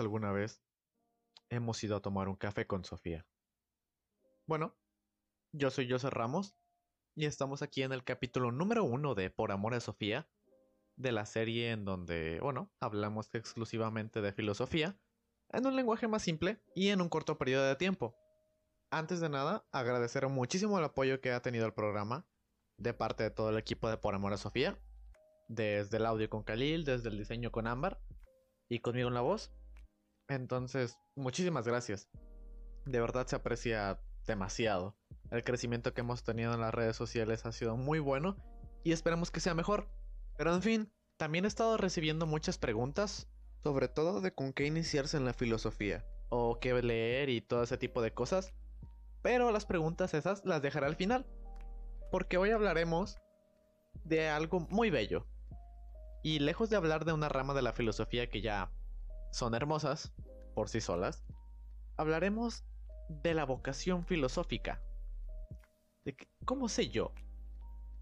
[0.00, 0.62] Alguna vez
[1.50, 3.26] hemos ido a tomar un café con Sofía.
[4.46, 4.76] Bueno,
[5.52, 6.56] yo soy José Ramos
[7.14, 10.28] y estamos aquí en el capítulo número uno de Por Amor a Sofía,
[10.96, 14.98] de la serie en donde, bueno, hablamos exclusivamente de filosofía,
[15.50, 18.16] en un lenguaje más simple y en un corto periodo de tiempo.
[18.90, 22.26] Antes de nada, agradecer muchísimo el apoyo que ha tenido el programa
[22.78, 24.78] de parte de todo el equipo de Por Amor a Sofía,
[25.48, 28.00] desde el audio con Khalil, desde el diseño con Ámbar
[28.68, 29.52] y conmigo en la voz.
[30.34, 32.08] Entonces, muchísimas gracias.
[32.86, 34.96] De verdad se aprecia demasiado.
[35.30, 38.36] El crecimiento que hemos tenido en las redes sociales ha sido muy bueno
[38.82, 39.88] y esperamos que sea mejor.
[40.36, 43.28] Pero en fin, también he estado recibiendo muchas preguntas,
[43.62, 47.76] sobre todo de con qué iniciarse en la filosofía, o qué leer y todo ese
[47.76, 48.54] tipo de cosas.
[49.22, 51.26] Pero las preguntas esas las dejaré al final,
[52.10, 53.18] porque hoy hablaremos
[54.04, 55.26] de algo muy bello.
[56.24, 58.72] Y lejos de hablar de una rama de la filosofía que ya
[59.32, 60.12] son hermosas
[60.54, 61.24] por sí solas,
[61.96, 62.64] hablaremos
[63.08, 64.80] de la vocación filosófica.
[66.04, 67.12] De ¿Cómo sé yo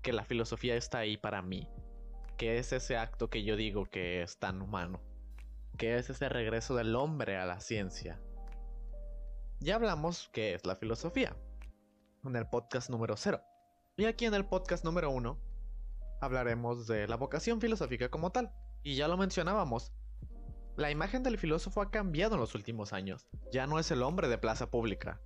[0.02, 1.68] que la filosofía está ahí para mí?
[2.36, 5.00] Que es ese acto que yo digo que es tan humano.
[5.78, 8.20] Que es ese regreso del hombre a la ciencia.
[9.60, 11.36] Ya hablamos qué es la filosofía
[12.24, 13.40] en el podcast número 0.
[13.96, 15.38] Y aquí en el podcast número 1
[16.20, 18.52] hablaremos de la vocación filosófica como tal.
[18.82, 19.92] Y ya lo mencionábamos,
[20.80, 23.26] la imagen del filósofo ha cambiado en los últimos años.
[23.52, 25.20] Ya no es el hombre de plaza pública,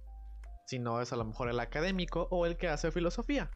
[0.67, 3.53] sino es a lo mejor el académico o el que hace filosofía.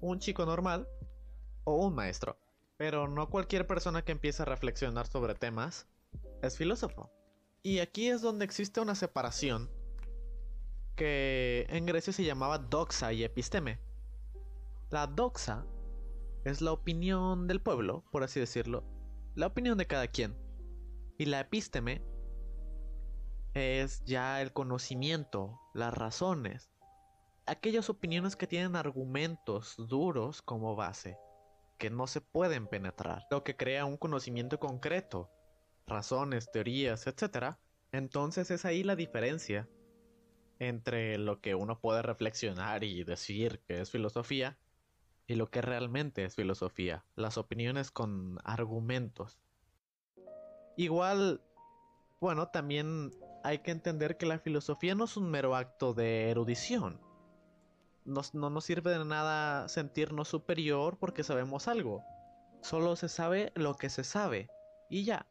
[0.00, 0.88] Un chico normal
[1.62, 2.36] o un maestro.
[2.76, 5.86] Pero no cualquier persona que empiece a reflexionar sobre temas
[6.42, 7.12] es filósofo.
[7.62, 9.70] Y aquí es donde existe una separación
[10.96, 13.78] que en Grecia se llamaba doxa y episteme.
[14.90, 15.64] La doxa
[16.44, 18.82] es la opinión del pueblo, por así decirlo,
[19.36, 20.43] la opinión de cada quien.
[21.18, 22.02] Y la epísteme
[23.54, 26.72] es ya el conocimiento, las razones,
[27.46, 31.16] aquellas opiniones que tienen argumentos duros como base,
[31.78, 35.30] que no se pueden penetrar, lo que crea un conocimiento concreto,
[35.86, 37.56] razones, teorías, etc.
[37.92, 39.68] Entonces es ahí la diferencia
[40.58, 44.58] entre lo que uno puede reflexionar y decir que es filosofía
[45.26, 49.38] y lo que realmente es filosofía, las opiniones con argumentos.
[50.76, 51.40] Igual,
[52.20, 53.12] bueno, también
[53.44, 57.00] hay que entender que la filosofía no es un mero acto de erudición.
[58.04, 62.02] no nos sirve de nada sentirnos superior porque sabemos algo.
[62.62, 64.48] Solo se sabe lo que se sabe.
[64.88, 65.26] Y ya.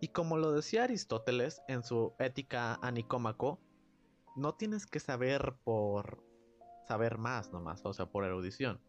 [0.00, 3.60] Y como lo decía Aristóteles en su Ética a Nicómaco,
[4.36, 6.22] no tienes que saber por
[6.86, 8.80] saber más nomás, o sea, por erudición.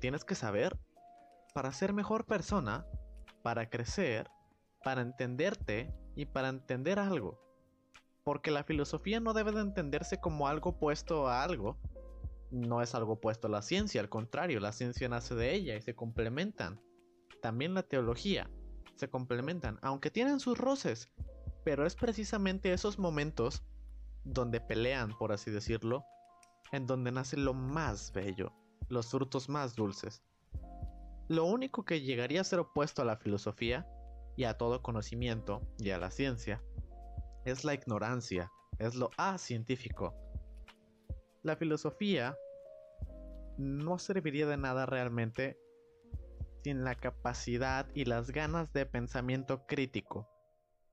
[0.00, 0.78] Tienes que saber
[1.54, 2.86] para ser mejor persona,
[3.42, 4.30] para crecer
[4.86, 7.40] para entenderte y para entender algo.
[8.22, 11.76] Porque la filosofía no debe de entenderse como algo opuesto a algo.
[12.52, 15.82] No es algo opuesto a la ciencia, al contrario, la ciencia nace de ella y
[15.82, 16.80] se complementan.
[17.42, 18.48] También la teología
[18.94, 21.08] se complementan, aunque tienen sus roces,
[21.64, 23.64] pero es precisamente esos momentos
[24.22, 26.04] donde pelean, por así decirlo,
[26.70, 28.52] en donde nace lo más bello,
[28.88, 30.22] los frutos más dulces.
[31.26, 33.84] Lo único que llegaría a ser opuesto a la filosofía
[34.36, 36.62] y a todo conocimiento y a la ciencia
[37.44, 40.14] es la ignorancia, es lo científico.
[41.42, 42.36] La filosofía
[43.56, 45.56] no serviría de nada realmente
[46.64, 50.28] sin la capacidad y las ganas de pensamiento crítico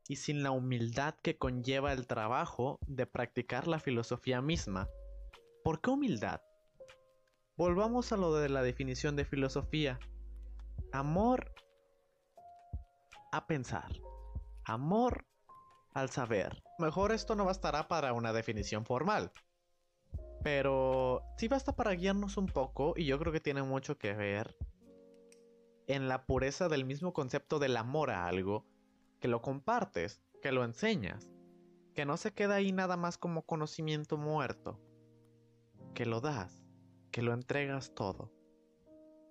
[0.08, 4.88] y sin la humildad que conlleva el trabajo de practicar la filosofía misma.
[5.63, 6.42] ¿Por qué humildad?
[7.57, 10.00] Volvamos a lo de la definición de filosofía.
[10.92, 11.51] Amor
[13.33, 13.91] a pensar.
[14.63, 15.25] Amor
[15.94, 16.63] al saber.
[16.77, 19.31] Mejor esto no bastará para una definición formal.
[20.44, 24.56] Pero sí basta para guiarnos un poco y yo creo que tiene mucho que ver
[25.88, 28.68] en la pureza del mismo concepto del amor a algo,
[29.19, 31.31] que lo compartes, que lo enseñas,
[31.95, 34.79] que no se queda ahí nada más como conocimiento muerto,
[35.95, 36.63] que lo das,
[37.12, 38.31] que lo entregas todo.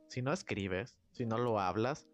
[0.08, 2.08] Si no escribes, si no lo hablas,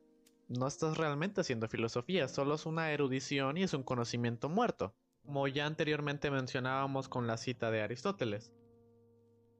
[0.48, 5.46] no estás realmente haciendo filosofía, solo es una erudición y es un conocimiento muerto, como
[5.46, 8.52] ya anteriormente mencionábamos con la cita de Aristóteles.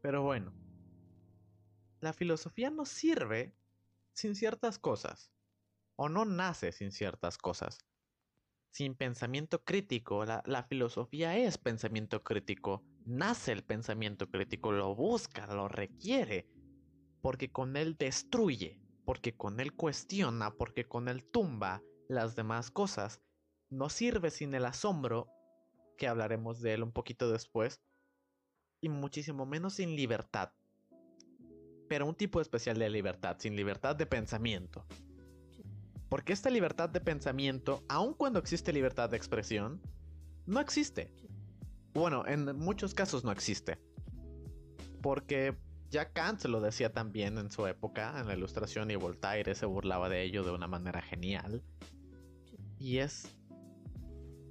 [0.00, 0.54] Pero bueno,
[2.00, 3.54] la filosofía no sirve
[4.14, 5.30] sin ciertas cosas,
[5.96, 7.78] o no nace sin ciertas cosas.
[8.70, 15.46] Sin pensamiento crítico, la, la, filosofía es pensamiento crítico, nace el pensamiento crítico, lo busca,
[15.54, 16.46] lo requiere,
[17.20, 23.22] porque con él destruye, porque con él cuestiona, porque con él tumba las demás cosas
[23.70, 25.28] no sirve sin el asombro,
[25.96, 27.80] que hablaremos de él un poquito después,
[28.82, 30.52] y muchísimo menos sin libertad.
[31.88, 34.84] Pero un tipo especial de libertad, sin libertad de pensamiento.
[36.10, 39.80] Porque esta libertad de pensamiento, aun cuando existe libertad de expresión,
[40.44, 41.14] no existe.
[41.94, 43.78] Bueno, en muchos casos no existe.
[45.00, 45.56] Porque
[45.90, 50.08] ya Kant lo decía también en su época, en la ilustración, y Voltaire se burlaba
[50.08, 51.62] de ello de una manera genial.
[52.78, 53.34] Y es...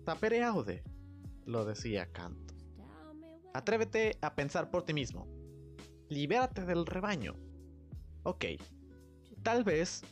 [0.03, 0.83] Tapere aude,
[1.45, 2.53] lo decía Kant.
[3.53, 5.27] Atrévete a pensar por ti mismo.
[6.09, 7.35] Libérate del rebaño.
[8.23, 8.45] Ok,
[9.43, 10.03] tal vez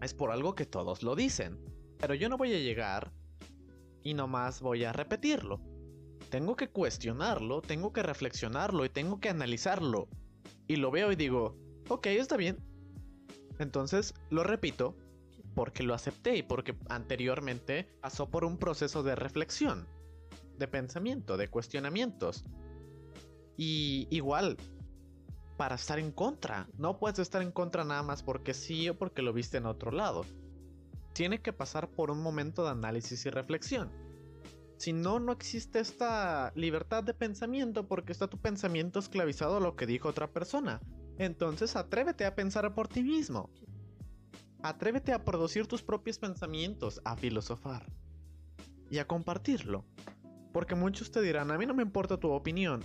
[0.00, 1.58] es por algo que todos lo dicen,
[1.98, 3.12] pero yo no voy a llegar
[4.02, 5.60] y nomás voy a repetirlo.
[6.30, 10.08] Tengo que cuestionarlo, tengo que reflexionarlo y tengo que analizarlo.
[10.66, 11.56] Y lo veo y digo,
[11.88, 12.58] ok, está bien.
[13.58, 14.96] Entonces lo repito
[15.54, 19.88] porque lo acepté y porque anteriormente pasó por un proceso de reflexión,
[20.58, 22.44] de pensamiento, de cuestionamientos.
[23.56, 24.56] Y igual,
[25.56, 29.22] para estar en contra, no puedes estar en contra nada más porque sí o porque
[29.22, 30.24] lo viste en otro lado.
[31.12, 33.90] Tiene que pasar por un momento de análisis y reflexión.
[34.80, 39.76] Si no, no existe esta libertad de pensamiento porque está tu pensamiento esclavizado a lo
[39.76, 40.80] que dijo otra persona.
[41.18, 43.50] Entonces atrévete a pensar por ti mismo.
[44.62, 47.84] Atrévete a producir tus propios pensamientos, a filosofar
[48.88, 49.84] y a compartirlo.
[50.50, 52.80] Porque muchos te dirán, a mí no me importa tu opinión,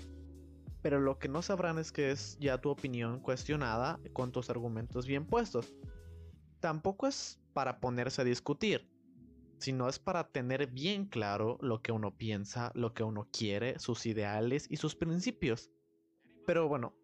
[0.81, 5.07] pero lo que no sabrán es que es ya tu opinión cuestionada con tus argumentos
[5.07, 5.73] bien puestos.
[6.59, 8.85] Tampoco es para ponerse a discutir,
[9.57, 14.05] sino es para tener bien claro lo que uno piensa, lo que uno quiere, sus
[14.05, 15.71] ideales y sus principios.
[16.45, 16.95] Pero bueno,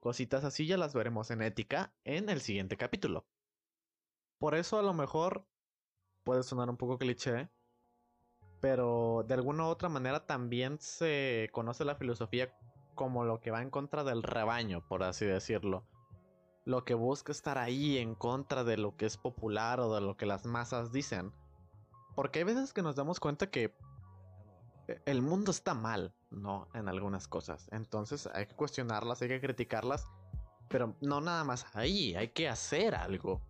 [0.00, 3.26] cositas así ya las veremos en ética en el siguiente capítulo.
[4.38, 5.46] Por eso a lo mejor
[6.24, 7.50] puede sonar un poco cliché,
[8.60, 12.54] pero de alguna u otra manera también se conoce la filosofía
[12.94, 15.86] como lo que va en contra del rebaño, por así decirlo.
[16.64, 20.16] Lo que busca estar ahí en contra de lo que es popular o de lo
[20.16, 21.32] que las masas dicen.
[22.14, 23.74] Porque hay veces que nos damos cuenta que
[25.06, 26.68] el mundo está mal, ¿no?
[26.74, 27.68] En algunas cosas.
[27.72, 30.06] Entonces hay que cuestionarlas, hay que criticarlas.
[30.68, 33.40] Pero no nada más ahí, hay que hacer algo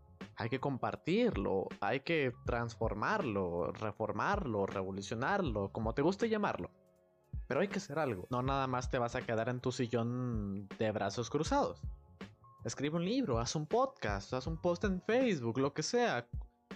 [0.41, 6.71] hay que compartirlo, hay que transformarlo, reformarlo, revolucionarlo, como te guste llamarlo.
[7.47, 8.27] Pero hay que hacer algo.
[8.31, 11.83] No nada más te vas a quedar en tu sillón de brazos cruzados.
[12.65, 16.27] Escribe un libro, haz un podcast, haz un post en Facebook, lo que sea.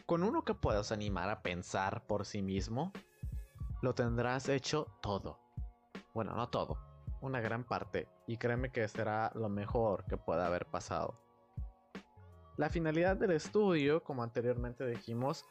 [0.07, 2.93] Con uno que puedas animar a pensar por sí mismo,
[3.81, 5.39] lo tendrás hecho todo.
[6.13, 6.79] Bueno, no todo,
[7.23, 8.07] una gran parte.
[8.27, 11.19] Y créeme que será lo mejor que pueda haber pasado.
[12.59, 15.47] La finalidad del estudio, como anteriormente dijimos,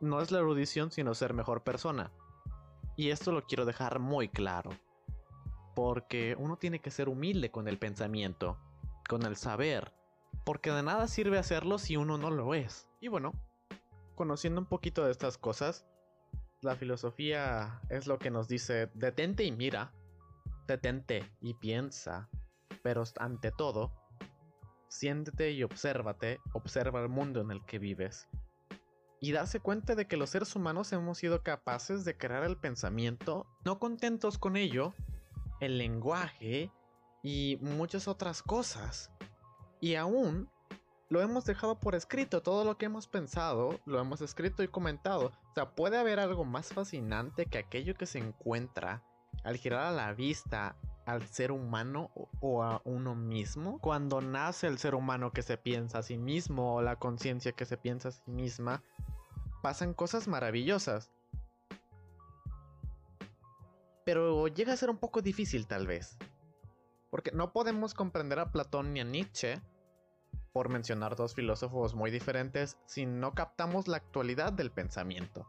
[0.00, 2.12] no es la erudición, sino ser mejor persona.
[2.96, 4.72] Y esto lo quiero dejar muy claro.
[5.74, 8.58] Porque uno tiene que ser humilde con el pensamiento,
[9.08, 9.94] con el saber.
[10.44, 12.86] Porque de nada sirve hacerlo si uno no lo es.
[13.00, 13.32] Y bueno,
[14.20, 15.86] conociendo un poquito de estas cosas,
[16.60, 19.94] la filosofía es lo que nos dice, detente y mira,
[20.68, 22.28] detente y piensa,
[22.82, 23.90] pero ante todo,
[24.88, 28.28] Siéntete y obsérvate, observa el mundo en el que vives.
[29.22, 33.46] Y darse cuenta de que los seres humanos hemos sido capaces de crear el pensamiento,
[33.64, 34.92] no contentos con ello,
[35.60, 36.70] el lenguaje
[37.22, 39.10] y muchas otras cosas.
[39.80, 40.50] Y aún
[41.10, 45.32] lo hemos dejado por escrito, todo lo que hemos pensado, lo hemos escrito y comentado.
[45.50, 49.02] O sea, puede haber algo más fascinante que aquello que se encuentra
[49.42, 50.76] al girar a la vista
[51.06, 53.80] al ser humano o a uno mismo.
[53.80, 57.64] Cuando nace el ser humano que se piensa a sí mismo o la conciencia que
[57.64, 58.84] se piensa a sí misma,
[59.62, 61.10] pasan cosas maravillosas.
[64.04, 66.16] Pero llega a ser un poco difícil tal vez.
[67.10, 69.60] Porque no podemos comprender a Platón ni a Nietzsche,
[70.52, 75.46] por mencionar dos filósofos muy diferentes, si no captamos la actualidad del pensamiento.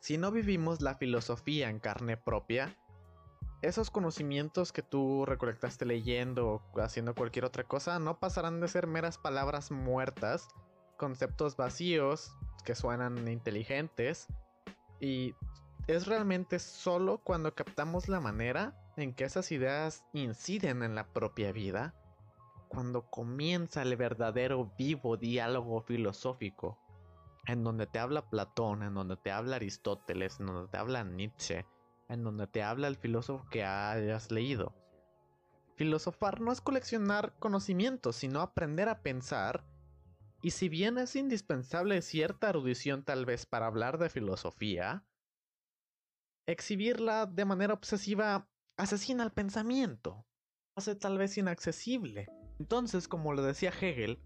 [0.00, 2.76] Si no vivimos la filosofía en carne propia,
[3.62, 8.86] esos conocimientos que tú recolectaste leyendo o haciendo cualquier otra cosa no pasarán de ser
[8.86, 10.48] meras palabras muertas,
[10.96, 14.28] conceptos vacíos que suenan inteligentes
[15.00, 15.34] y
[15.86, 21.52] es realmente solo cuando captamos la manera en que esas ideas inciden en la propia
[21.52, 21.94] vida,
[22.68, 26.78] cuando comienza el verdadero vivo diálogo filosófico,
[27.46, 31.66] en donde te habla Platón, en donde te habla Aristóteles, en donde te habla Nietzsche,
[32.08, 34.74] en donde te habla el filósofo que hayas leído.
[35.76, 39.64] Filosofar no es coleccionar conocimientos, sino aprender a pensar
[40.42, 45.04] Y si bien es indispensable cierta erudición tal vez para hablar de filosofía,
[46.46, 50.26] exhibirla de manera obsesiva asesina el pensamiento,
[50.76, 52.28] hace tal vez inaccesible.
[52.58, 54.18] Entonces, como lo decía Hegel,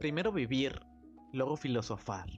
[0.00, 0.80] primero vivir,
[1.32, 2.28] luego filosofar.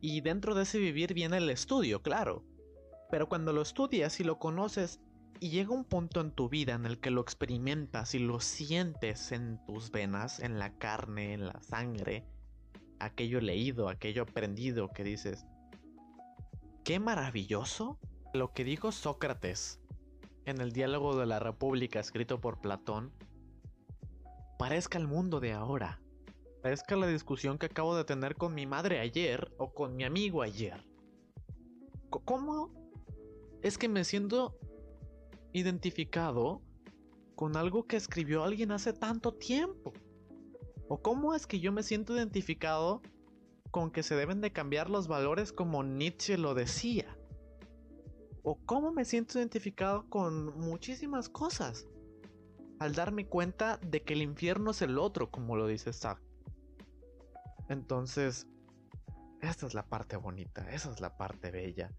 [0.00, 2.44] Y dentro de ese vivir viene el estudio, claro.
[3.10, 5.00] Pero cuando lo estudias y lo conoces
[5.40, 9.32] y llega un punto en tu vida en el que lo experimentas y lo sientes
[9.32, 12.26] en tus venas, en la carne, en la sangre,
[12.98, 15.46] aquello leído, aquello aprendido que dices,
[16.84, 17.98] qué maravilloso
[18.32, 19.80] lo que dijo Sócrates
[20.44, 23.12] en el diálogo de la República escrito por Platón,
[24.60, 26.02] parezca el mundo de ahora,
[26.62, 30.42] parezca la discusión que acabo de tener con mi madre ayer o con mi amigo
[30.42, 30.86] ayer.
[32.10, 32.70] ¿Cómo
[33.62, 34.58] es que me siento
[35.54, 36.60] identificado
[37.36, 39.94] con algo que escribió alguien hace tanto tiempo?
[40.88, 43.00] ¿O cómo es que yo me siento identificado
[43.70, 47.16] con que se deben de cambiar los valores como Nietzsche lo decía?
[48.42, 51.86] ¿O cómo me siento identificado con muchísimas cosas?
[52.80, 56.18] Al darme cuenta de que el infierno es el otro, como lo dice Zack.
[57.68, 58.46] Entonces,
[59.42, 61.92] esta es la parte bonita, esa es la parte bella.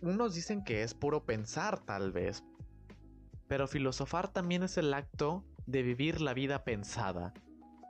[0.00, 2.42] Unos dicen que es puro pensar, tal vez,
[3.46, 7.32] pero filosofar también es el acto de vivir la vida pensada,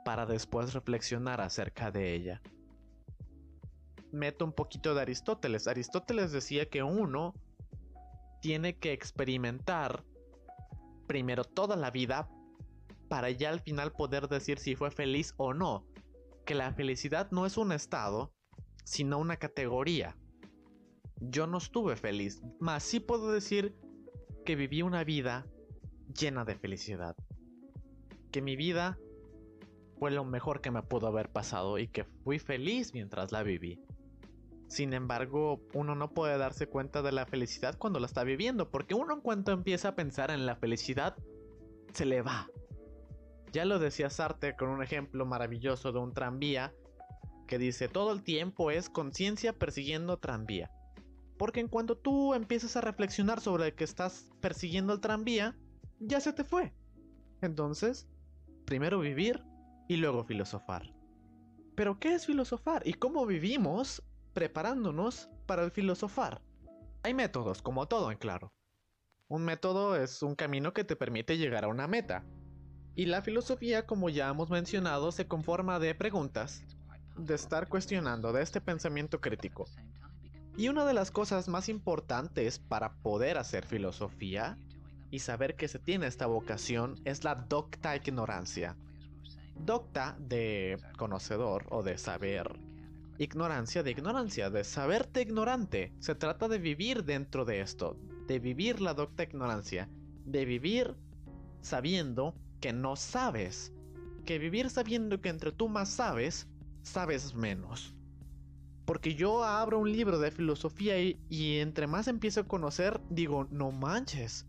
[0.05, 2.41] para después reflexionar acerca de ella.
[4.11, 5.67] Meto un poquito de Aristóteles.
[5.67, 7.33] Aristóteles decía que uno
[8.41, 10.03] tiene que experimentar
[11.07, 12.29] primero toda la vida
[13.07, 15.85] para ya al final poder decir si fue feliz o no.
[16.45, 18.33] Que la felicidad no es un estado,
[18.83, 20.15] sino una categoría.
[21.19, 23.75] Yo no estuve feliz, mas sí puedo decir
[24.45, 25.47] que viví una vida
[26.13, 27.15] llena de felicidad.
[28.31, 28.99] Que mi vida
[29.97, 33.81] fue lo mejor que me pudo haber pasado y que fui feliz mientras la viví.
[34.67, 38.95] Sin embargo, uno no puede darse cuenta de la felicidad cuando la está viviendo, porque
[38.95, 41.15] uno en cuanto empieza a pensar en la felicidad,
[41.93, 42.49] se le va.
[43.51, 46.73] Ya lo decía Sartre con un ejemplo maravilloso de un tranvía
[47.47, 50.71] que dice todo el tiempo es conciencia persiguiendo tranvía.
[51.37, 55.55] Porque en cuanto tú empiezas a reflexionar sobre que estás persiguiendo el tranvía,
[55.99, 56.73] ya se te fue.
[57.41, 58.07] Entonces,
[58.65, 59.43] primero vivir
[59.87, 60.93] y luego filosofar.
[61.75, 62.81] Pero ¿qué es filosofar?
[62.87, 64.01] ¿Y cómo vivimos
[64.35, 66.41] preparándonos para el filosofar?
[67.03, 68.53] Hay métodos, como todo en claro.
[69.29, 72.25] Un método es un camino que te permite llegar a una meta.
[72.95, 76.63] Y la filosofía, como ya hemos mencionado, se conforma de preguntas,
[77.17, 79.65] de estar cuestionando, de este pensamiento crítico.
[80.57, 84.57] Y una de las cosas más importantes para poder hacer filosofía
[85.11, 88.75] y saber que se tiene esta vocación es la docta ignorancia.
[89.55, 92.64] Docta de conocedor o de saber.
[93.17, 95.93] Ignorancia de ignorancia, de saberte ignorante.
[95.99, 99.89] Se trata de vivir dentro de esto, de vivir la docta ignorancia,
[100.25, 100.95] de vivir
[101.61, 103.73] sabiendo que no sabes,
[104.25, 106.47] que vivir sabiendo que entre tú más sabes,
[106.81, 107.95] sabes menos.
[108.85, 113.47] Porque yo abro un libro de filosofía y, y entre más empiezo a conocer, digo,
[113.49, 114.45] no manches,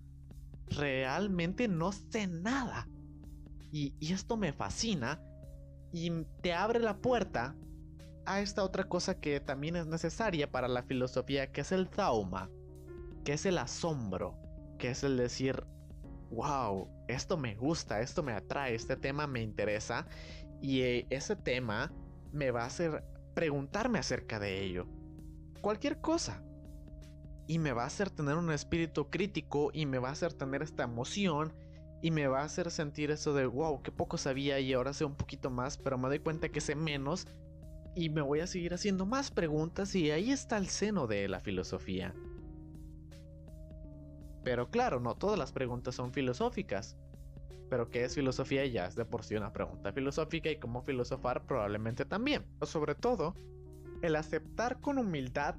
[0.70, 2.88] realmente no sé nada.
[3.72, 5.20] Y, esto me fascina
[5.92, 7.54] y te abre la puerta
[8.26, 12.50] a esta otra cosa que también es necesaria para la filosofía, que es el trauma,
[13.24, 14.36] que es el asombro,
[14.78, 15.64] que es el decir,
[16.30, 20.06] wow, esto me gusta, esto me atrae, este tema me interesa
[20.60, 21.92] y eh, ese tema
[22.32, 23.04] me va a hacer
[23.34, 24.86] preguntarme acerca de ello.
[25.60, 26.42] Cualquier cosa
[27.46, 30.62] y me va a hacer tener un espíritu crítico y me va a hacer tener
[30.62, 31.52] esta emoción
[32.02, 35.04] y me va a hacer sentir eso de wow, que poco sabía y ahora sé
[35.04, 37.26] un poquito más, pero me doy cuenta que sé menos
[37.96, 41.40] y me voy a seguir haciendo más preguntas y ahí está el seno de la
[41.40, 42.14] filosofía.
[44.44, 46.98] Pero claro, no todas las preguntas son filosóficas.
[47.70, 48.66] Pero ¿qué es filosofía?
[48.66, 52.44] Ya es de por sí una pregunta filosófica y cómo filosofar probablemente también.
[52.58, 53.34] Pero sobre todo,
[54.02, 55.56] el aceptar con humildad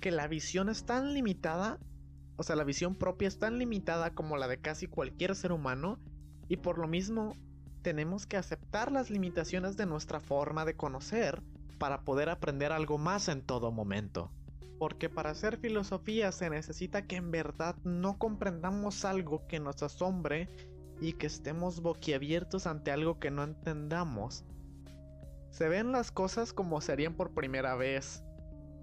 [0.00, 1.80] que la visión es tan limitada,
[2.36, 5.98] o sea, la visión propia es tan limitada como la de casi cualquier ser humano,
[6.48, 7.34] y por lo mismo
[7.82, 11.42] tenemos que aceptar las limitaciones de nuestra forma de conocer
[11.78, 14.30] para poder aprender algo más en todo momento.
[14.78, 20.48] Porque para hacer filosofía se necesita que en verdad no comprendamos algo que nos asombre
[21.00, 24.44] y que estemos boquiabiertos ante algo que no entendamos.
[25.50, 28.22] Se ven las cosas como serían por primera vez,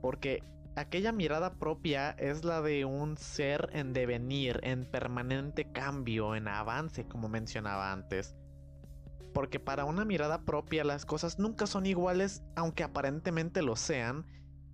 [0.02, 0.44] porque
[0.76, 7.06] aquella mirada propia es la de un ser en devenir, en permanente cambio, en avance,
[7.08, 8.36] como mencionaba antes.
[9.34, 14.25] Porque para una mirada propia las cosas nunca son iguales aunque aparentemente lo sean,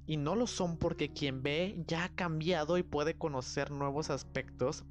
[0.10, 4.84] y no lo son porque quien ve ya ha cambiado y puede conocer nuevos aspectos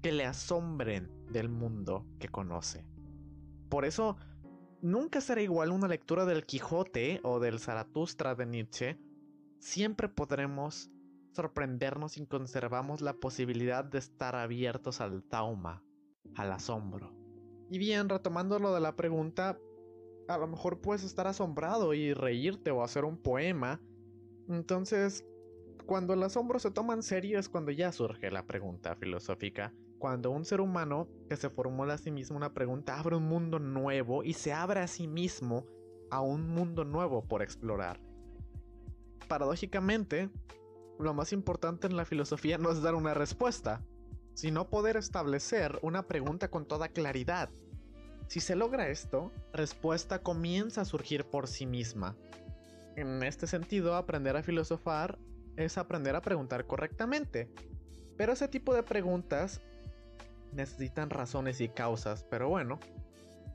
[0.00, 2.86] que le asombren del mundo que conoce.
[3.68, 4.16] Por eso,
[4.80, 8.98] nunca será igual una lectura del Quijote o del Zaratustra de Nietzsche,
[9.58, 10.88] siempre podremos
[11.32, 15.82] sorprendernos si conservamos la posibilidad de estar abiertos al tauma,
[16.36, 17.19] al asombro.
[17.70, 19.56] Y bien, retomando lo de la pregunta,
[20.26, 23.80] a lo mejor puedes estar asombrado y reírte o hacer un poema.
[24.48, 25.24] Entonces,
[25.86, 29.72] cuando el asombro se toma en serio es cuando ya surge la pregunta filosófica.
[29.98, 33.60] Cuando un ser humano que se formula a sí mismo una pregunta abre un mundo
[33.60, 35.64] nuevo y se abre a sí mismo
[36.10, 38.00] a un mundo nuevo por explorar.
[39.28, 40.28] Paradójicamente,
[40.98, 43.84] lo más importante en la filosofía no es dar una respuesta,
[44.34, 47.50] sino poder establecer una pregunta con toda claridad.
[48.28, 52.16] Si se logra esto, respuesta comienza a surgir por sí misma.
[52.96, 55.18] En este sentido, aprender a filosofar
[55.56, 57.50] es aprender a preguntar correctamente.
[58.16, 59.60] Pero ese tipo de preguntas
[60.52, 62.24] necesitan razones y causas.
[62.30, 62.78] Pero bueno,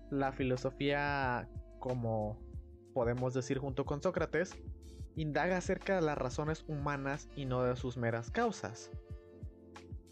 [0.09, 1.47] la filosofía,
[1.79, 2.39] como
[2.93, 4.55] podemos decir junto con Sócrates,
[5.15, 8.91] indaga acerca de las razones humanas y no de sus meras causas.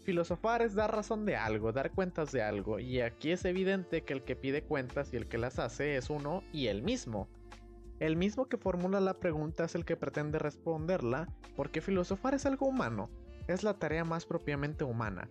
[0.04, 4.12] Filosofar es dar razón de algo, dar cuentas de algo, y aquí es evidente que
[4.12, 7.28] el que pide cuentas y el que las hace es uno y el mismo.
[8.00, 12.66] El mismo que formula la pregunta es el que pretende responderla, porque filosofar es algo
[12.66, 13.08] humano,
[13.48, 15.28] es la tarea más propiamente humana.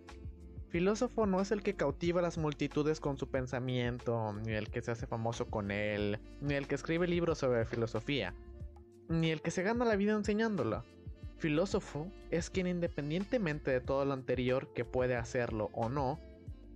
[0.70, 4.82] Filósofo no es el que cautiva a las multitudes con su pensamiento, ni el que
[4.82, 8.34] se hace famoso con él, ni el que escribe libros sobre filosofía
[9.08, 10.84] ni el que se gana la vida enseñándola.
[11.36, 16.18] Filósofo es quien independientemente de todo lo anterior que puede hacerlo o no,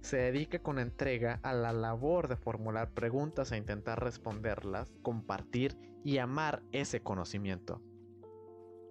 [0.00, 6.18] se dedica con entrega a la labor de formular preguntas e intentar responderlas, compartir y
[6.18, 7.80] amar ese conocimiento.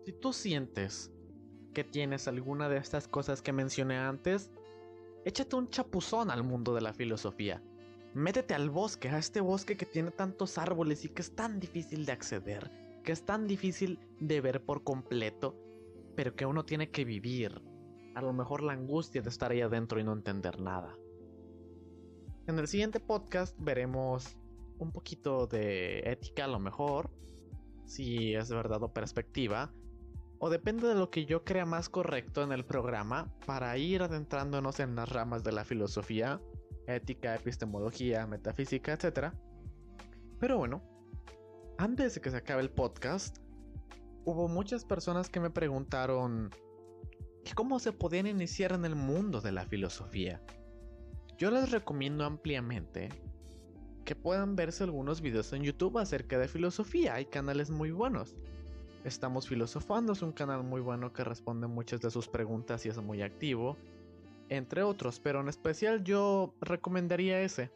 [0.05, 1.11] Si tú sientes
[1.73, 4.51] que tienes alguna de estas cosas que mencioné antes,
[5.25, 7.61] échate un chapuzón al mundo de la filosofía.
[8.13, 12.05] Métete al bosque, a este bosque que tiene tantos árboles y que es tan difícil
[12.05, 15.55] de acceder que es tan difícil de ver por completo,
[16.17, 17.61] pero que uno tiene que vivir.
[18.15, 20.93] A lo mejor la angustia de estar ahí adentro y no entender nada.
[22.47, 24.37] En el siguiente podcast veremos
[24.77, 27.09] un poquito de ética a lo mejor,
[27.85, 29.71] si es verdad o perspectiva,
[30.39, 34.81] o depende de lo que yo crea más correcto en el programa para ir adentrándonos
[34.81, 36.41] en las ramas de la filosofía,
[36.87, 39.31] ética, epistemología, metafísica, etc.
[40.41, 40.96] Pero bueno,
[41.77, 43.37] antes de que se acabe el podcast,
[44.25, 46.51] hubo muchas personas que me preguntaron
[47.55, 50.41] cómo se podían iniciar en el mundo de la filosofía.
[51.37, 53.09] Yo les recomiendo ampliamente
[54.05, 57.15] que puedan verse algunos videos en YouTube acerca de filosofía.
[57.15, 58.35] Hay canales muy buenos.
[59.03, 62.97] Estamos Filosofando es un canal muy bueno que responde muchas de sus preguntas y es
[62.97, 63.77] muy activo,
[64.49, 67.71] entre otros, pero en especial yo recomendaría ese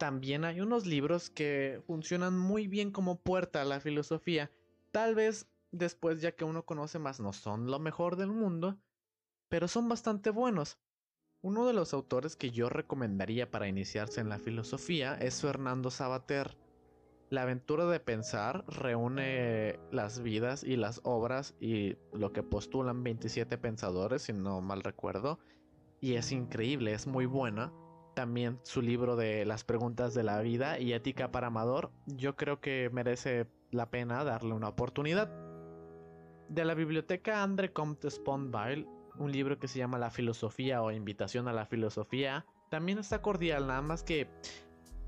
[0.00, 4.50] también hay unos libros que funcionan muy bien como puerta a la filosofía.
[4.92, 8.78] Tal vez después ya que uno conoce más no son lo mejor del mundo,
[9.50, 10.78] pero son bastante buenos.
[11.42, 16.56] Uno de los autores que yo recomendaría para iniciarse en la filosofía es Fernando Sabater.
[17.28, 23.58] La aventura de pensar reúne las vidas y las obras y lo que postulan 27
[23.58, 25.38] pensadores, si no mal recuerdo,
[26.00, 27.70] y es increíble, es muy buena
[28.20, 32.60] también su libro de las preguntas de la vida y ética para amador, yo creo
[32.60, 35.30] que merece la pena darle una oportunidad.
[36.50, 38.86] De la biblioteca André Comte Sponville,
[39.18, 43.66] un libro que se llama La filosofía o Invitación a la filosofía, también está cordial,
[43.66, 44.28] nada más que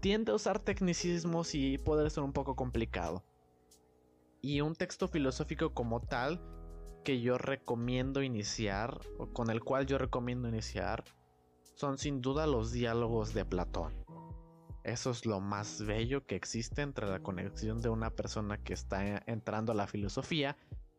[0.00, 3.22] tiende a usar tecnicismos y puede ser un poco complicado.
[4.40, 6.40] Y un texto filosófico como tal
[7.04, 11.04] que yo recomiendo iniciar, o con el cual yo recomiendo iniciar,
[11.74, 13.92] son sin duda los diálogos de Platón.
[14.84, 19.22] Eso es lo más bello que existe entre la conexión de una persona que está
[19.26, 20.56] entrando a la filosofía,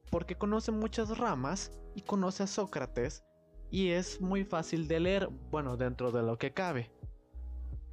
[0.09, 3.23] porque conoce muchas ramas y conoce a Sócrates
[3.69, 6.91] y es muy fácil de leer, bueno, dentro de lo que cabe.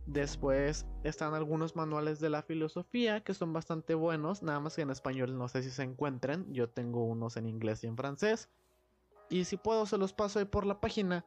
[0.07, 4.91] Después están algunos manuales de la filosofía que son bastante buenos, nada más que en
[4.91, 8.51] español no sé si se encuentren, yo tengo unos en inglés y en francés.
[9.29, 11.25] Y si puedo se los paso ahí por la página.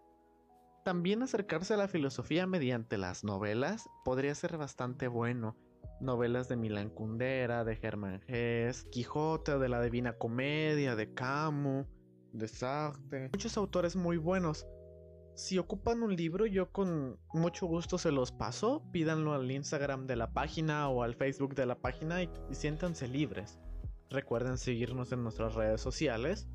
[0.84, 5.56] También acercarse a la filosofía mediante las novelas podría ser bastante bueno.
[6.02, 11.88] Novelas de Milan Kundera, de Germán Hesse, Quijote, de la Divina Comedia, de Camus,
[12.34, 13.30] de Sartre.
[13.32, 14.68] Muchos autores muy buenos.
[15.36, 18.84] si ocupan un libro, yo con mucho gusto se los paso.
[18.92, 23.58] Pídanlo al Instagram de la página o al Facebook de la página y, siéntanse libres.
[24.10, 26.50] Recuerden seguirnos en nuestras redes sociales.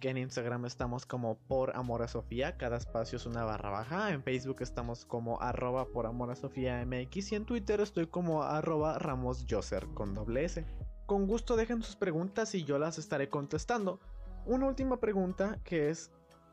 [0.00, 4.10] Que en Instagram estamos como por amor a Sofía, cada espacio es una barra baja.
[4.10, 8.42] En Facebook estamos como arroba por amor a Sofía MX y en Twitter estoy como
[8.42, 9.44] arroba Ramos
[9.92, 10.64] con doble S.
[11.04, 14.00] Con gusto dejen sus preguntas y yo las estaré contestando.
[14.46, 16.10] Una última pregunta que es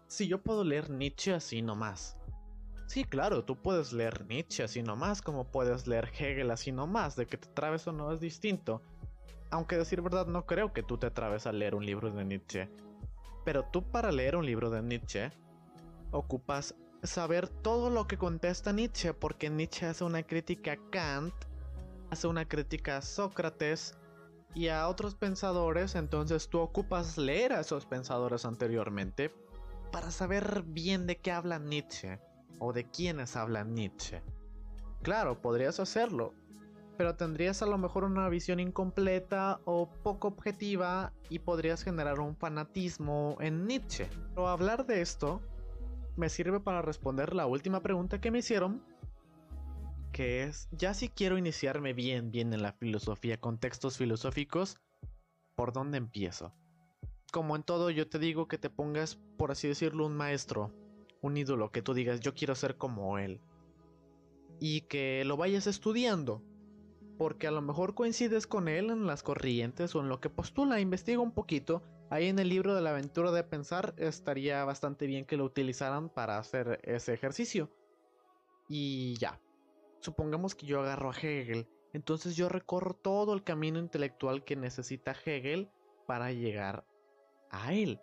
[0.08, 2.18] si yo puedo leer Nietzsche así nomás.
[2.88, 7.28] Sí, claro, tú puedes leer Nietzsche así nomás, como puedes leer Hegel así nomás, de
[7.28, 8.82] que te trabes o no es distinto.
[9.52, 12.70] Aunque decir verdad no creo que tú te trabes a leer un libro de Nietzsche.
[13.48, 15.32] Pero tú para leer un libro de Nietzsche
[16.12, 21.34] ocupas saber todo lo que contesta Nietzsche, porque Nietzsche hace una crítica a Kant,
[22.12, 23.96] hace una crítica a Sócrates
[24.54, 29.34] y a otros pensadores, entonces tú ocupas leer a esos pensadores anteriormente
[29.94, 32.20] para saber bien de qué habla Nietzsche
[32.60, 34.22] o de quiénes hablan Nietzsche.
[35.04, 36.34] Claro, podrías hacerlo,
[36.98, 42.36] pero tendrías a lo mejor una visión incompleta o poco objetiva y podrías generar un
[42.36, 44.10] fanatismo en Nietzsche.
[44.34, 45.42] Pero hablar de esto
[46.16, 48.84] me sirve para responder la última pregunta que me hicieron,
[50.12, 54.78] que es, ya si quiero iniciarme bien, bien en la filosofía con textos filosóficos,
[55.56, 56.54] ¿por dónde empiezo?
[57.32, 60.74] como en todo, yo te digo que te pongas, por así decirlo, un maestro,
[61.22, 63.42] un ídolo, que tú digas, yo quiero ser como él.
[64.60, 66.42] Y que lo vayas estudiando.
[67.18, 70.80] Porque a lo mejor coincides con él en las corrientes o en lo que postula,
[70.80, 71.82] investiga un poquito.
[72.10, 76.10] Ahí en el libro de la aventura de pensar estaría bastante bien que lo utilizaran
[76.10, 77.72] para hacer ese ejercicio.
[78.70, 79.42] Y ya.
[80.00, 81.68] Supongamos que yo agarro a Hegel.
[81.94, 85.72] Entonces yo recorro todo el camino intelectual que necesita Hegel
[86.06, 86.86] para llegar
[87.50, 88.00] a él.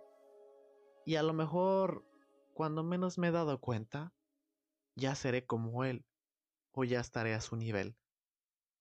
[1.06, 2.04] Y a lo mejor,
[2.54, 4.12] cuando menos me he dado cuenta,
[4.96, 6.04] ya seré como él,
[6.72, 7.96] o ya estaré a su nivel.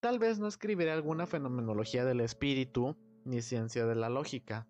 [0.03, 4.67] Tal vez no escribiré alguna fenomenología del espíritu, ni ciencia de la lógica.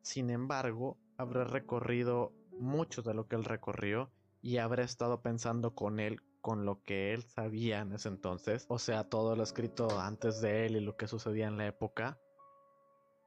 [0.00, 5.98] Sin embargo, habré recorrido mucho de lo que él recorrió y habré estado pensando con
[5.98, 10.40] él con lo que él sabía en ese entonces, o sea, todo lo escrito antes
[10.40, 12.20] de él y lo que sucedía en la época,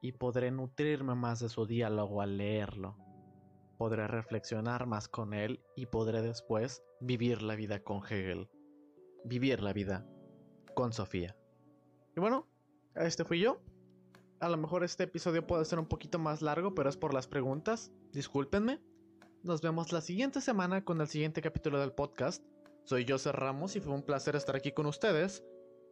[0.00, 2.96] y podré nutrirme más de su diálogo al leerlo.
[3.76, 8.48] Podré reflexionar más con él y podré después vivir la vida con Hegel.
[9.26, 10.06] Vivir la vida
[10.74, 11.36] con Sofía.
[12.16, 12.46] Y bueno,
[12.94, 13.60] este fui yo.
[14.40, 17.26] A lo mejor este episodio puede ser un poquito más largo, pero es por las
[17.26, 17.92] preguntas.
[18.12, 18.80] Discúlpenme.
[19.42, 22.44] Nos vemos la siguiente semana con el siguiente capítulo del podcast.
[22.84, 25.44] Soy José Ramos y fue un placer estar aquí con ustedes.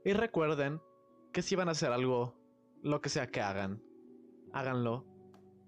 [0.04, 0.80] Y recuerden
[1.32, 2.34] que si van a hacer algo,
[2.82, 3.82] lo que sea que hagan,
[4.52, 5.06] háganlo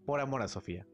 [0.05, 0.87] por amor a Sofía.